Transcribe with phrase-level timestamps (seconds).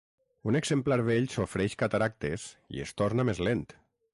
[0.51, 2.47] Un exemplar vell sofreix cataractes
[2.79, 3.63] i es torna més lent.